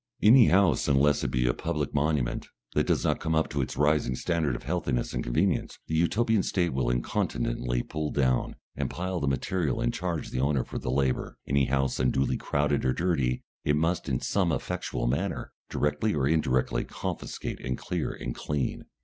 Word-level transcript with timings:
Any 0.19 0.47
house, 0.47 0.87
unless 0.87 1.23
it 1.23 1.27
be 1.29 1.45
a 1.45 1.53
public 1.53 1.93
monument, 1.93 2.47
that 2.73 2.87
does 2.87 3.03
not 3.03 3.19
come 3.19 3.35
up 3.35 3.49
to 3.51 3.61
its 3.61 3.77
rising 3.77 4.15
standard 4.15 4.55
of 4.55 4.63
healthiness 4.63 5.13
and 5.13 5.23
convenience, 5.23 5.77
the 5.85 5.93
Utopian 5.93 6.41
State 6.41 6.73
will 6.73 6.89
incontinently 6.89 7.83
pull 7.83 8.09
down, 8.09 8.55
and 8.75 8.89
pile 8.89 9.19
the 9.19 9.27
material 9.27 9.79
and 9.79 9.93
charge 9.93 10.31
the 10.31 10.39
owner 10.39 10.63
for 10.63 10.79
the 10.79 10.89
labour; 10.89 11.37
any 11.45 11.65
house 11.65 11.99
unduly 11.99 12.37
crowded 12.37 12.83
or 12.83 12.93
dirty, 12.93 13.43
it 13.63 13.75
must 13.75 14.09
in 14.09 14.19
some 14.19 14.51
effectual 14.51 15.05
manner, 15.05 15.51
directly 15.69 16.15
or 16.15 16.27
indirectly, 16.27 16.83
confiscate 16.83 17.59
and 17.63 17.77
clear 17.77 18.11
and 18.11 18.33
clean. 18.33 18.85